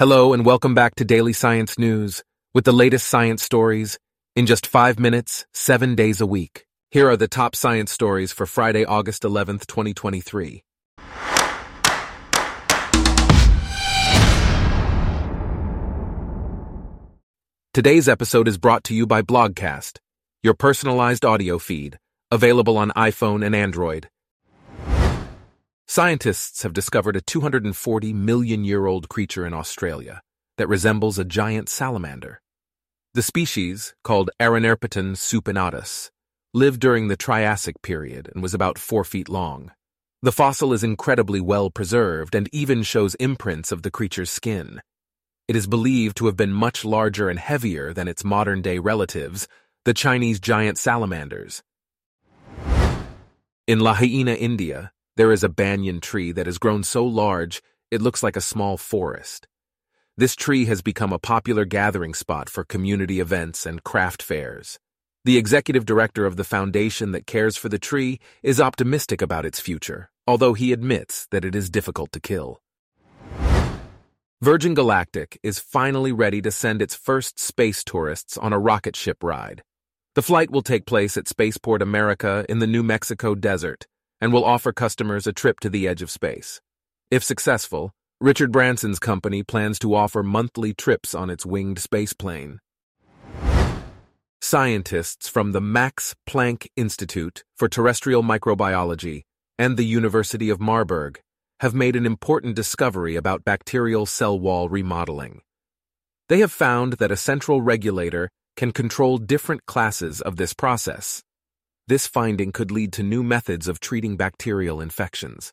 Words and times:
Hello 0.00 0.32
and 0.32 0.46
welcome 0.46 0.74
back 0.74 0.94
to 0.94 1.04
Daily 1.04 1.34
Science 1.34 1.78
News 1.78 2.22
with 2.54 2.64
the 2.64 2.72
latest 2.72 3.06
science 3.06 3.42
stories 3.42 3.98
in 4.34 4.46
just 4.46 4.66
five 4.66 4.98
minutes, 4.98 5.44
seven 5.52 5.94
days 5.94 6.22
a 6.22 6.26
week. 6.26 6.64
Here 6.90 7.10
are 7.10 7.18
the 7.18 7.28
top 7.28 7.54
science 7.54 7.92
stories 7.92 8.32
for 8.32 8.46
Friday, 8.46 8.82
August 8.82 9.24
11th, 9.24 9.66
2023. 9.66 10.62
Today's 17.74 18.08
episode 18.08 18.48
is 18.48 18.56
brought 18.56 18.84
to 18.84 18.94
you 18.94 19.06
by 19.06 19.20
Blogcast, 19.20 19.98
your 20.42 20.54
personalized 20.54 21.26
audio 21.26 21.58
feed, 21.58 21.98
available 22.30 22.78
on 22.78 22.90
iPhone 22.96 23.44
and 23.44 23.54
Android. 23.54 24.08
Scientists 25.92 26.62
have 26.62 26.72
discovered 26.72 27.16
a 27.16 27.20
240 27.20 28.12
million 28.12 28.62
year 28.62 28.86
old 28.86 29.08
creature 29.08 29.44
in 29.44 29.52
Australia 29.52 30.22
that 30.56 30.68
resembles 30.68 31.18
a 31.18 31.24
giant 31.24 31.68
salamander. 31.68 32.40
The 33.14 33.22
species, 33.22 33.92
called 34.04 34.30
Arenaerpeton 34.38 35.16
supinatus, 35.16 36.10
lived 36.54 36.78
during 36.78 37.08
the 37.08 37.16
Triassic 37.16 37.82
period 37.82 38.30
and 38.32 38.40
was 38.40 38.54
about 38.54 38.78
four 38.78 39.02
feet 39.02 39.28
long. 39.28 39.72
The 40.22 40.30
fossil 40.30 40.72
is 40.72 40.84
incredibly 40.84 41.40
well 41.40 41.70
preserved 41.70 42.36
and 42.36 42.48
even 42.52 42.84
shows 42.84 43.16
imprints 43.16 43.72
of 43.72 43.82
the 43.82 43.90
creature's 43.90 44.30
skin. 44.30 44.82
It 45.48 45.56
is 45.56 45.66
believed 45.66 46.16
to 46.18 46.26
have 46.26 46.36
been 46.36 46.52
much 46.52 46.84
larger 46.84 47.28
and 47.28 47.40
heavier 47.40 47.92
than 47.92 48.06
its 48.06 48.24
modern 48.24 48.62
day 48.62 48.78
relatives, 48.78 49.48
the 49.84 49.92
Chinese 49.92 50.38
giant 50.38 50.78
salamanders. 50.78 51.64
In 53.66 53.80
Lahaina, 53.80 54.34
India, 54.34 54.92
there 55.20 55.32
is 55.32 55.44
a 55.44 55.50
banyan 55.50 56.00
tree 56.00 56.32
that 56.32 56.46
has 56.46 56.56
grown 56.56 56.82
so 56.82 57.04
large 57.04 57.60
it 57.90 58.00
looks 58.00 58.22
like 58.22 58.36
a 58.36 58.40
small 58.40 58.78
forest. 58.78 59.46
This 60.16 60.34
tree 60.34 60.64
has 60.64 60.80
become 60.80 61.12
a 61.12 61.18
popular 61.18 61.66
gathering 61.66 62.14
spot 62.14 62.48
for 62.48 62.64
community 62.64 63.20
events 63.20 63.66
and 63.66 63.84
craft 63.84 64.22
fairs. 64.22 64.78
The 65.26 65.36
executive 65.36 65.84
director 65.84 66.24
of 66.24 66.36
the 66.36 66.50
foundation 66.56 67.12
that 67.12 67.26
cares 67.26 67.58
for 67.58 67.68
the 67.68 67.78
tree 67.78 68.18
is 68.42 68.62
optimistic 68.62 69.20
about 69.20 69.44
its 69.44 69.60
future, 69.60 70.10
although 70.26 70.54
he 70.54 70.72
admits 70.72 71.26
that 71.32 71.44
it 71.44 71.54
is 71.54 71.68
difficult 71.68 72.12
to 72.12 72.20
kill. 72.20 72.62
Virgin 74.40 74.72
Galactic 74.72 75.38
is 75.42 75.58
finally 75.58 76.12
ready 76.12 76.40
to 76.40 76.50
send 76.50 76.80
its 76.80 76.94
first 76.94 77.38
space 77.38 77.84
tourists 77.84 78.38
on 78.38 78.54
a 78.54 78.58
rocket 78.58 78.96
ship 78.96 79.22
ride. 79.22 79.62
The 80.14 80.22
flight 80.22 80.50
will 80.50 80.62
take 80.62 80.86
place 80.86 81.18
at 81.18 81.28
Spaceport 81.28 81.82
America 81.82 82.46
in 82.48 82.58
the 82.58 82.66
New 82.66 82.82
Mexico 82.82 83.34
desert 83.34 83.86
and 84.20 84.32
will 84.32 84.44
offer 84.44 84.72
customers 84.72 85.26
a 85.26 85.32
trip 85.32 85.60
to 85.60 85.70
the 85.70 85.88
edge 85.88 86.02
of 86.02 86.10
space. 86.10 86.60
If 87.10 87.24
successful, 87.24 87.92
Richard 88.20 88.52
Branson's 88.52 88.98
company 88.98 89.42
plans 89.42 89.78
to 89.78 89.94
offer 89.94 90.22
monthly 90.22 90.74
trips 90.74 91.14
on 91.14 91.30
its 91.30 91.46
winged 91.46 91.78
spaceplane. 91.78 92.58
Scientists 94.42 95.28
from 95.28 95.52
the 95.52 95.60
Max 95.60 96.14
Planck 96.28 96.66
Institute 96.76 97.44
for 97.56 97.68
Terrestrial 97.68 98.22
Microbiology 98.22 99.22
and 99.58 99.76
the 99.76 99.84
University 99.84 100.50
of 100.50 100.60
Marburg 100.60 101.20
have 101.60 101.74
made 101.74 101.94
an 101.94 102.06
important 102.06 102.56
discovery 102.56 103.16
about 103.16 103.44
bacterial 103.44 104.06
cell 104.06 104.38
wall 104.38 104.68
remodeling. 104.68 105.42
They 106.28 106.40
have 106.40 106.52
found 106.52 106.94
that 106.94 107.10
a 107.10 107.16
central 107.16 107.60
regulator 107.60 108.30
can 108.56 108.72
control 108.72 109.18
different 109.18 109.66
classes 109.66 110.20
of 110.20 110.36
this 110.36 110.54
process. 110.54 111.22
This 111.90 112.06
finding 112.06 112.52
could 112.52 112.70
lead 112.70 112.92
to 112.92 113.02
new 113.02 113.24
methods 113.24 113.66
of 113.66 113.80
treating 113.80 114.16
bacterial 114.16 114.80
infections. 114.80 115.52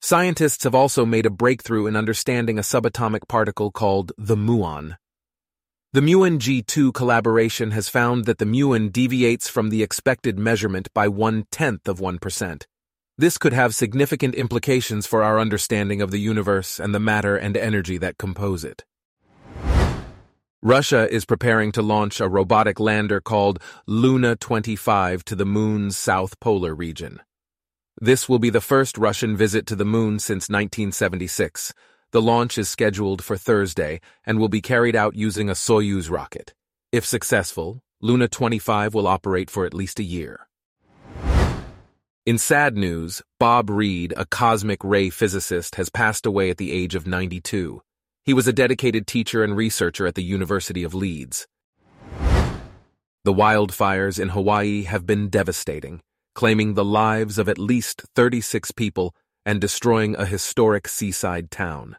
Scientists 0.00 0.64
have 0.64 0.74
also 0.74 1.06
made 1.06 1.26
a 1.26 1.30
breakthrough 1.30 1.86
in 1.86 1.94
understanding 1.94 2.58
a 2.58 2.62
subatomic 2.62 3.28
particle 3.28 3.70
called 3.70 4.10
the 4.18 4.34
muon. 4.34 4.96
The 5.92 6.00
muon 6.00 6.40
G2 6.40 6.92
collaboration 6.92 7.70
has 7.70 7.88
found 7.88 8.24
that 8.24 8.38
the 8.38 8.46
muon 8.46 8.90
deviates 8.90 9.48
from 9.48 9.70
the 9.70 9.84
expected 9.84 10.40
measurement 10.40 10.88
by 10.92 11.06
one-tenth 11.06 11.86
of 11.86 12.00
1%. 12.00 12.64
This 13.16 13.38
could 13.38 13.52
have 13.52 13.76
significant 13.76 14.34
implications 14.34 15.06
for 15.06 15.22
our 15.22 15.38
understanding 15.38 16.02
of 16.02 16.10
the 16.10 16.18
universe 16.18 16.80
and 16.80 16.92
the 16.92 16.98
matter 16.98 17.36
and 17.36 17.56
energy 17.56 17.96
that 17.98 18.18
compose 18.18 18.64
it. 18.64 18.84
Russia 20.68 21.10
is 21.10 21.24
preparing 21.24 21.72
to 21.72 21.80
launch 21.80 22.20
a 22.20 22.28
robotic 22.28 22.78
lander 22.78 23.22
called 23.22 23.58
Luna 23.86 24.36
25 24.36 25.24
to 25.24 25.34
the 25.34 25.46
Moon's 25.46 25.96
south 25.96 26.38
polar 26.40 26.74
region. 26.74 27.22
This 28.02 28.28
will 28.28 28.38
be 28.38 28.50
the 28.50 28.60
first 28.60 28.98
Russian 28.98 29.34
visit 29.34 29.64
to 29.68 29.74
the 29.74 29.86
Moon 29.86 30.18
since 30.18 30.50
1976. 30.50 31.72
The 32.10 32.20
launch 32.20 32.58
is 32.58 32.68
scheduled 32.68 33.24
for 33.24 33.38
Thursday 33.38 34.02
and 34.26 34.38
will 34.38 34.50
be 34.50 34.60
carried 34.60 34.94
out 34.94 35.16
using 35.16 35.48
a 35.48 35.54
Soyuz 35.54 36.10
rocket. 36.10 36.52
If 36.92 37.06
successful, 37.06 37.80
Luna 38.02 38.28
25 38.28 38.92
will 38.92 39.06
operate 39.06 39.48
for 39.48 39.64
at 39.64 39.72
least 39.72 39.98
a 39.98 40.04
year. 40.04 40.48
In 42.26 42.36
sad 42.36 42.76
news, 42.76 43.22
Bob 43.40 43.70
Reid, 43.70 44.12
a 44.18 44.26
cosmic 44.26 44.84
ray 44.84 45.08
physicist, 45.08 45.76
has 45.76 45.88
passed 45.88 46.26
away 46.26 46.50
at 46.50 46.58
the 46.58 46.72
age 46.72 46.94
of 46.94 47.06
92. 47.06 47.80
He 48.28 48.34
was 48.34 48.46
a 48.46 48.52
dedicated 48.52 49.06
teacher 49.06 49.42
and 49.42 49.56
researcher 49.56 50.06
at 50.06 50.14
the 50.14 50.22
University 50.22 50.82
of 50.82 50.92
Leeds. 50.92 51.46
The 53.24 53.32
wildfires 53.32 54.20
in 54.20 54.28
Hawaii 54.28 54.82
have 54.82 55.06
been 55.06 55.30
devastating, 55.30 56.02
claiming 56.34 56.74
the 56.74 56.84
lives 56.84 57.38
of 57.38 57.48
at 57.48 57.56
least 57.56 58.02
36 58.14 58.70
people 58.72 59.14
and 59.46 59.62
destroying 59.62 60.14
a 60.14 60.26
historic 60.26 60.88
seaside 60.88 61.50
town. 61.50 61.96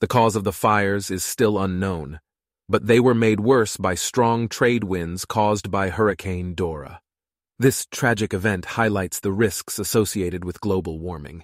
The 0.00 0.06
cause 0.06 0.36
of 0.36 0.44
the 0.44 0.52
fires 0.52 1.10
is 1.10 1.24
still 1.24 1.58
unknown, 1.58 2.20
but 2.68 2.86
they 2.86 3.00
were 3.00 3.12
made 3.12 3.40
worse 3.40 3.76
by 3.76 3.96
strong 3.96 4.48
trade 4.48 4.84
winds 4.84 5.24
caused 5.24 5.72
by 5.72 5.90
Hurricane 5.90 6.54
Dora. 6.54 7.00
This 7.58 7.84
tragic 7.90 8.32
event 8.32 8.64
highlights 8.64 9.18
the 9.18 9.32
risks 9.32 9.80
associated 9.80 10.44
with 10.44 10.60
global 10.60 11.00
warming. 11.00 11.42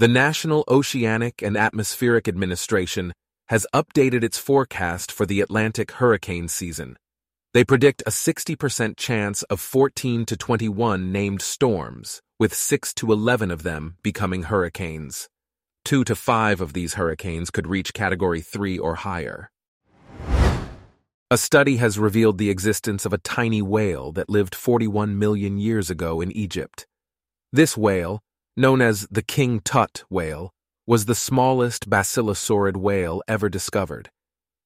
The 0.00 0.08
National 0.08 0.64
Oceanic 0.66 1.42
and 1.42 1.58
Atmospheric 1.58 2.26
Administration 2.26 3.12
has 3.48 3.66
updated 3.74 4.24
its 4.24 4.38
forecast 4.38 5.12
for 5.12 5.26
the 5.26 5.42
Atlantic 5.42 5.90
hurricane 5.90 6.48
season. 6.48 6.96
They 7.52 7.64
predict 7.64 8.02
a 8.06 8.10
60% 8.10 8.96
chance 8.96 9.42
of 9.42 9.60
14 9.60 10.24
to 10.24 10.38
21 10.38 11.12
named 11.12 11.42
storms, 11.42 12.22
with 12.38 12.54
6 12.54 12.94
to 12.94 13.12
11 13.12 13.50
of 13.50 13.62
them 13.62 13.96
becoming 14.02 14.44
hurricanes. 14.44 15.28
2 15.84 16.04
to 16.04 16.16
5 16.16 16.62
of 16.62 16.72
these 16.72 16.94
hurricanes 16.94 17.50
could 17.50 17.66
reach 17.66 17.92
Category 17.92 18.40
3 18.40 18.78
or 18.78 18.94
higher. 18.94 19.50
A 21.30 21.36
study 21.36 21.76
has 21.76 21.98
revealed 21.98 22.38
the 22.38 22.48
existence 22.48 23.04
of 23.04 23.12
a 23.12 23.18
tiny 23.18 23.60
whale 23.60 24.12
that 24.12 24.30
lived 24.30 24.54
41 24.54 25.18
million 25.18 25.58
years 25.58 25.90
ago 25.90 26.22
in 26.22 26.32
Egypt. 26.32 26.86
This 27.52 27.76
whale, 27.76 28.22
known 28.60 28.82
as 28.82 29.08
the 29.10 29.22
King 29.22 29.60
Tut 29.60 30.04
whale, 30.10 30.52
was 30.86 31.06
the 31.06 31.14
smallest 31.14 31.88
basilosaurid 31.88 32.76
whale 32.76 33.22
ever 33.26 33.48
discovered. 33.48 34.10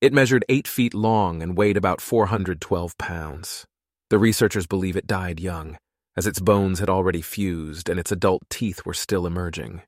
It 0.00 0.12
measured 0.12 0.44
8 0.48 0.66
feet 0.66 0.94
long 0.94 1.42
and 1.42 1.56
weighed 1.56 1.76
about 1.76 2.00
412 2.00 2.98
pounds. 2.98 3.66
The 4.10 4.18
researchers 4.18 4.66
believe 4.66 4.96
it 4.96 5.06
died 5.06 5.38
young, 5.38 5.78
as 6.16 6.26
its 6.26 6.40
bones 6.40 6.80
had 6.80 6.90
already 6.90 7.22
fused 7.22 7.88
and 7.88 8.00
its 8.00 8.12
adult 8.12 8.42
teeth 8.50 8.84
were 8.84 8.94
still 8.94 9.26
emerging. 9.26 9.82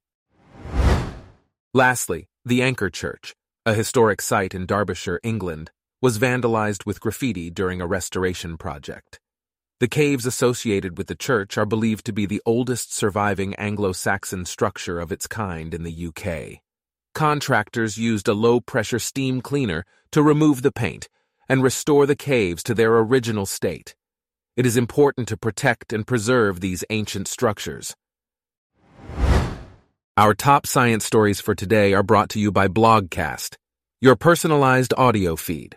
Lastly, 1.75 2.29
the 2.45 2.63
Anchor 2.63 2.89
Church, 2.89 3.35
a 3.67 3.75
historic 3.75 4.23
site 4.23 4.55
in 4.55 4.67
Derbyshire, 4.67 5.21
England, 5.23 5.71
was 6.01 6.19
vandalized 6.19 6.87
with 6.87 7.01
graffiti 7.01 7.51
during 7.51 7.81
a 7.81 7.87
restoration 7.87 8.57
project. 8.57 9.19
The 9.79 9.89
caves 9.89 10.25
associated 10.25 10.97
with 10.97 11.07
the 11.07 11.15
church 11.15 11.59
are 11.59 11.67
believed 11.67 12.07
to 12.07 12.13
be 12.15 12.25
the 12.25 12.41
oldest 12.47 12.95
surviving 12.95 13.55
Anglo-Saxon 13.57 14.47
structure 14.47 14.99
of 14.99 15.13
its 15.13 15.27
kind 15.27 15.75
in 15.75 15.83
the 15.83 16.07
UK. 16.07 16.63
Contractors 17.15 17.99
used 17.99 18.27
a 18.27 18.33
low-pressure 18.33 18.99
steam 18.99 19.43
cleaner 19.43 19.85
to 20.13 20.23
remove 20.23 20.63
the 20.63 20.73
paint 20.73 21.11
and 21.47 21.63
restore 21.63 22.07
the 22.07 22.17
caves 22.17 22.63
to 22.63 22.73
their 22.73 22.97
original 22.97 23.45
state. 23.45 23.95
It 24.57 24.65
is 24.65 24.79
important 24.79 25.29
to 25.29 25.37
protect 25.37 25.93
and 25.93 26.07
preserve 26.07 26.61
these 26.61 26.83
ancient 26.89 27.29
structures. 27.29 27.95
Our 30.17 30.33
top 30.33 30.67
science 30.67 31.05
stories 31.05 31.43
for 31.43 31.55
today 31.55 31.93
are 31.93 32.03
brought 32.03 32.31
to 32.31 32.41
you 32.41 32.51
by 32.51 32.69
Blogcast, 32.69 33.57
your 34.01 34.17
personalized 34.17 34.95
audio 34.97 35.37
feed. 35.37 35.77